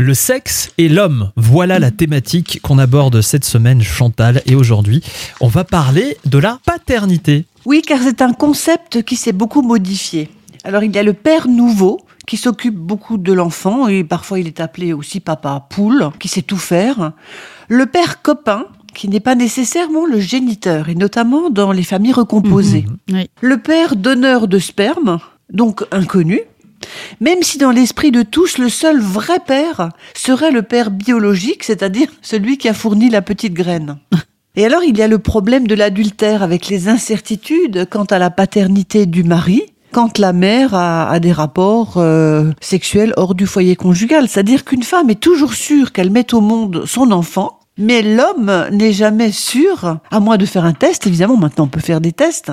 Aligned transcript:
Le 0.00 0.14
sexe 0.14 0.70
et 0.78 0.88
l'homme, 0.88 1.30
voilà 1.36 1.78
la 1.78 1.90
thématique 1.90 2.60
qu'on 2.62 2.78
aborde 2.78 3.20
cette 3.20 3.44
semaine 3.44 3.82
Chantal 3.82 4.40
et 4.46 4.54
aujourd'hui 4.54 5.02
on 5.42 5.46
va 5.46 5.62
parler 5.62 6.16
de 6.24 6.38
la 6.38 6.58
paternité. 6.64 7.44
Oui, 7.66 7.82
car 7.86 7.98
c'est 8.02 8.22
un 8.22 8.32
concept 8.32 9.02
qui 9.02 9.16
s'est 9.16 9.34
beaucoup 9.34 9.60
modifié. 9.60 10.30
Alors 10.64 10.82
il 10.84 10.96
y 10.96 10.98
a 10.98 11.02
le 11.02 11.12
père 11.12 11.48
nouveau 11.48 12.00
qui 12.26 12.38
s'occupe 12.38 12.76
beaucoup 12.76 13.18
de 13.18 13.34
l'enfant 13.34 13.88
et 13.88 14.02
parfois 14.02 14.40
il 14.40 14.46
est 14.46 14.60
appelé 14.60 14.94
aussi 14.94 15.20
papa 15.20 15.66
poule, 15.68 16.08
qui 16.18 16.28
sait 16.28 16.40
tout 16.40 16.56
faire. 16.56 17.12
Le 17.68 17.84
père 17.84 18.22
copain 18.22 18.64
qui 18.94 19.06
n'est 19.06 19.20
pas 19.20 19.34
nécessairement 19.34 20.06
le 20.06 20.18
géniteur, 20.18 20.88
et 20.88 20.94
notamment 20.94 21.50
dans 21.50 21.72
les 21.72 21.84
familles 21.84 22.14
recomposées. 22.14 22.86
Mhm. 22.88 23.16
Oui. 23.18 23.30
Le 23.42 23.58
père 23.58 23.96
donneur 23.96 24.48
de 24.48 24.58
sperme, 24.58 25.18
donc 25.52 25.84
inconnu, 25.92 26.40
même 27.20 27.42
si 27.42 27.58
dans 27.58 27.70
l'esprit 27.70 28.10
de 28.10 28.22
tous, 28.22 28.58
le 28.58 28.68
seul 28.68 29.00
vrai 29.00 29.38
père 29.44 29.90
serait 30.14 30.50
le 30.50 30.62
père 30.62 30.90
biologique, 30.90 31.64
c'est-à-dire 31.64 32.08
celui 32.22 32.58
qui 32.58 32.68
a 32.68 32.74
fourni 32.74 33.10
la 33.10 33.22
petite 33.22 33.54
graine. 33.54 33.98
Et 34.56 34.66
alors, 34.66 34.82
il 34.82 34.98
y 34.98 35.02
a 35.02 35.08
le 35.08 35.20
problème 35.20 35.68
de 35.68 35.76
l'adultère 35.76 36.42
avec 36.42 36.68
les 36.68 36.88
incertitudes 36.88 37.86
quant 37.88 38.04
à 38.04 38.18
la 38.18 38.30
paternité 38.30 39.06
du 39.06 39.22
mari, 39.22 39.62
quand 39.92 40.18
la 40.18 40.32
mère 40.32 40.74
a, 40.74 41.08
a 41.08 41.20
des 41.20 41.32
rapports 41.32 41.94
euh, 41.98 42.50
sexuels 42.60 43.14
hors 43.16 43.34
du 43.34 43.46
foyer 43.46 43.76
conjugal. 43.76 44.28
C'est-à-dire 44.28 44.64
qu'une 44.64 44.82
femme 44.82 45.08
est 45.08 45.20
toujours 45.20 45.54
sûre 45.54 45.92
qu'elle 45.92 46.10
met 46.10 46.34
au 46.34 46.40
monde 46.40 46.82
son 46.84 47.12
enfant, 47.12 47.59
mais 47.80 48.02
l'homme 48.02 48.66
n'est 48.70 48.92
jamais 48.92 49.32
sûr, 49.32 49.98
à 50.10 50.20
moins 50.20 50.36
de 50.36 50.46
faire 50.46 50.64
un 50.64 50.72
test, 50.72 51.06
évidemment, 51.06 51.36
maintenant 51.36 51.64
on 51.64 51.68
peut 51.68 51.80
faire 51.80 52.00
des 52.00 52.12
tests, 52.12 52.52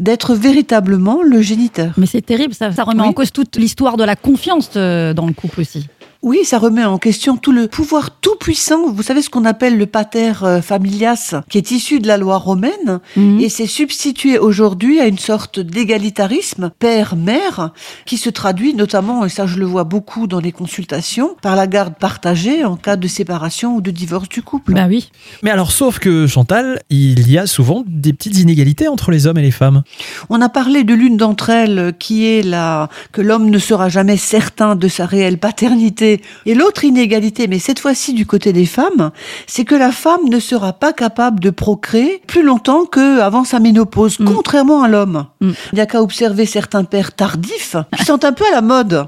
d'être 0.00 0.34
véritablement 0.34 1.22
le 1.22 1.40
géniteur. 1.42 1.92
Mais 1.96 2.06
c'est 2.06 2.22
terrible, 2.22 2.54
ça, 2.54 2.72
ça 2.72 2.82
remet 2.84 3.02
Oui. 3.02 3.08
en 3.08 3.12
cause 3.12 3.30
toute 3.30 3.56
l'histoire 3.56 3.96
de 3.96 4.04
la 4.04 4.16
confiance 4.16 4.70
euh, 4.76 5.12
dans 5.14 5.26
le 5.26 5.32
couple 5.32 5.60
aussi. 5.60 5.86
Oui, 6.26 6.38
ça 6.44 6.58
remet 6.58 6.84
en 6.86 6.96
question 6.96 7.36
tout 7.36 7.52
le 7.52 7.68
pouvoir 7.68 8.08
tout 8.22 8.34
puissant. 8.40 8.88
Vous 8.90 9.02
savez 9.02 9.20
ce 9.20 9.28
qu'on 9.28 9.44
appelle 9.44 9.76
le 9.76 9.84
pater 9.84 10.32
euh, 10.42 10.62
familias, 10.62 11.34
qui 11.50 11.58
est 11.58 11.70
issu 11.70 12.00
de 12.00 12.06
la 12.08 12.16
loi 12.16 12.38
romaine 12.38 13.00
Mhm. 13.14 13.40
et 13.40 13.50
s'est 13.50 13.66
substitué 13.66 14.38
aujourd'hui 14.38 15.00
à 15.00 15.06
une 15.06 15.18
sorte 15.18 15.60
d'égalitarisme 15.60 16.70
père-mère 16.78 17.72
qui 18.06 18.16
se 18.16 18.30
traduit 18.30 18.72
notamment, 18.72 19.26
et 19.26 19.28
ça 19.28 19.46
je 19.46 19.58
le 19.58 19.66
vois 19.66 19.84
beaucoup 19.84 20.26
dans 20.26 20.40
les 20.40 20.50
consultations, 20.50 21.36
par 21.42 21.56
la 21.56 21.66
garde 21.66 21.94
partagée 21.98 22.64
en 22.64 22.76
cas 22.76 22.96
de 22.96 23.06
séparation 23.06 23.76
ou 23.76 23.82
de 23.82 23.90
divorce 23.90 24.30
du 24.30 24.40
couple. 24.40 24.72
Bah 24.72 24.86
oui. 24.88 25.10
Mais 25.42 25.50
alors 25.50 25.72
sauf 25.72 25.98
que 25.98 26.26
Chantal, 26.26 26.80
il 26.88 27.30
y 27.30 27.36
a 27.36 27.46
souvent 27.46 27.84
des 27.86 28.14
petites 28.14 28.38
inégalités 28.38 28.88
entre 28.88 29.10
les 29.10 29.26
hommes 29.26 29.36
et 29.36 29.42
les 29.42 29.50
femmes. 29.50 29.82
On 30.30 30.40
a 30.40 30.48
parlé 30.48 30.84
de 30.84 30.94
l'une 30.94 31.18
d'entre 31.18 31.50
elles 31.50 31.92
qui 31.98 32.24
est 32.24 32.40
la 32.42 32.88
que 33.12 33.20
l'homme 33.20 33.50
ne 33.50 33.58
sera 33.58 33.90
jamais 33.90 34.16
certain 34.16 34.74
de 34.74 34.88
sa 34.88 35.04
réelle 35.04 35.36
paternité 35.36 36.13
et 36.46 36.54
l'autre 36.54 36.84
inégalité 36.84 37.46
mais 37.48 37.58
cette 37.58 37.78
fois-ci 37.78 38.12
du 38.12 38.26
côté 38.26 38.52
des 38.52 38.66
femmes, 38.66 39.10
c'est 39.46 39.64
que 39.64 39.74
la 39.74 39.92
femme 39.92 40.28
ne 40.28 40.38
sera 40.38 40.72
pas 40.72 40.92
capable 40.92 41.40
de 41.40 41.50
procréer 41.50 42.22
plus 42.26 42.42
longtemps 42.42 42.84
que 42.84 43.20
avant 43.20 43.44
sa 43.44 43.60
ménopause 43.60 44.14
Mm. 44.20 44.24
contrairement 44.24 44.82
à 44.82 44.88
l'homme. 44.88 45.26
Mm. 45.40 45.50
Il 45.72 45.74
n'y 45.76 45.80
a 45.80 45.86
qu'à 45.86 46.02
observer 46.02 46.46
certains 46.46 46.84
pères 46.84 47.12
tardifs 47.12 47.76
qui 47.96 48.04
sont 48.04 48.24
un 48.24 48.32
peu 48.32 48.44
à 48.50 48.54
la 48.54 48.62
mode. 48.62 49.06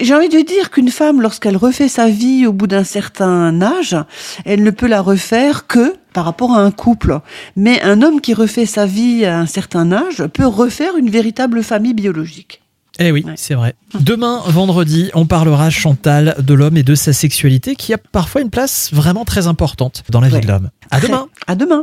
J'ai 0.00 0.14
envie 0.14 0.28
de 0.28 0.40
dire 0.40 0.70
qu'une 0.70 0.88
femme, 0.88 1.20
lorsqu'elle 1.20 1.56
refait 1.56 1.86
sa 1.86 2.08
vie 2.08 2.44
au 2.44 2.52
bout 2.52 2.66
d'un 2.66 2.82
certain 2.82 3.62
âge, 3.62 3.96
elle 4.44 4.64
ne 4.64 4.70
peut 4.70 4.88
la 4.88 5.00
refaire 5.00 5.68
que 5.68 5.94
par 6.12 6.24
rapport 6.24 6.52
à 6.52 6.60
un 6.60 6.72
couple. 6.72 7.20
Mais 7.54 7.80
un 7.82 8.02
homme 8.02 8.20
qui 8.20 8.34
refait 8.34 8.66
sa 8.66 8.84
vie 8.84 9.24
à 9.24 9.38
un 9.38 9.46
certain 9.46 9.92
âge 9.92 10.26
peut 10.32 10.46
refaire 10.46 10.96
une 10.96 11.10
véritable 11.10 11.62
famille 11.62 11.94
biologique. 11.94 12.63
Eh 13.00 13.10
oui, 13.10 13.24
Ouais. 13.26 13.32
c'est 13.36 13.54
vrai. 13.54 13.74
Demain, 13.98 14.40
vendredi, 14.46 15.10
on 15.14 15.26
parlera 15.26 15.68
Chantal 15.68 16.36
de 16.38 16.54
l'homme 16.54 16.76
et 16.76 16.84
de 16.84 16.94
sa 16.94 17.12
sexualité 17.12 17.74
qui 17.74 17.92
a 17.92 17.98
parfois 17.98 18.40
une 18.40 18.50
place 18.50 18.90
vraiment 18.92 19.24
très 19.24 19.48
importante 19.48 20.04
dans 20.10 20.20
la 20.20 20.28
vie 20.28 20.40
de 20.40 20.46
l'homme. 20.46 20.70
À 20.92 21.00
demain. 21.00 21.26
À 21.48 21.54
demain. 21.56 21.82